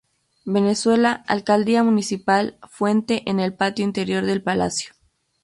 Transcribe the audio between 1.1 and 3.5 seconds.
Alcaldía Municipal Fuente en